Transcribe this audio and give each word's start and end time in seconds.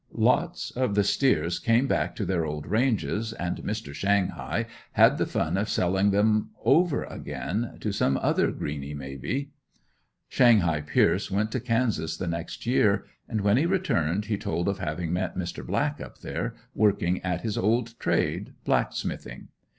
Lots 0.15 0.71
of 0.71 0.95
the 0.95 1.03
steers 1.03 1.59
came 1.59 1.85
back 1.85 2.15
to 2.15 2.25
their 2.25 2.43
old 2.43 2.65
ranges 2.65 3.33
and 3.33 3.57
Mr. 3.57 3.93
"Shanghai" 3.93 4.65
had 4.93 5.19
the 5.19 5.27
fun 5.27 5.57
of 5.57 5.69
selling 5.69 6.09
them 6.09 6.49
over 6.65 7.03
again, 7.03 7.77
to 7.81 7.91
some 7.91 8.17
other 8.17 8.51
greeny, 8.51 8.95
may 8.95 9.15
be. 9.15 9.51
"Shanghai" 10.27 10.81
Pierce 10.81 11.29
went 11.29 11.51
to 11.51 11.59
Kansas 11.59 12.17
the 12.17 12.25
next 12.25 12.65
year 12.65 13.05
and 13.29 13.41
when 13.41 13.57
he 13.57 13.67
returned 13.67 14.25
he 14.25 14.37
told 14.37 14.67
of 14.67 14.79
having 14.79 15.13
met 15.13 15.37
Mr. 15.37 15.63
Black 15.63 16.01
up 16.01 16.21
there, 16.21 16.55
working 16.73 17.21
at 17.21 17.41
his 17.41 17.55
old 17.55 17.99
trade 17.99 18.53
blacksmithing. 18.65 19.49